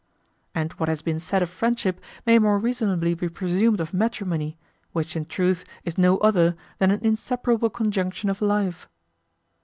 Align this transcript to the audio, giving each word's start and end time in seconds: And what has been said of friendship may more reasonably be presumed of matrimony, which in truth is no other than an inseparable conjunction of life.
And 0.55 0.71
what 0.81 0.89
has 0.89 1.03
been 1.03 1.19
said 1.19 1.43
of 1.43 1.49
friendship 1.51 2.01
may 2.25 2.39
more 2.39 2.57
reasonably 2.57 3.13
be 3.13 3.29
presumed 3.29 3.79
of 3.79 3.93
matrimony, 3.93 4.57
which 4.93 5.15
in 5.15 5.25
truth 5.25 5.63
is 5.85 5.95
no 5.95 6.17
other 6.17 6.55
than 6.79 6.89
an 6.89 7.05
inseparable 7.05 7.69
conjunction 7.69 8.27
of 8.27 8.41
life. 8.41 8.87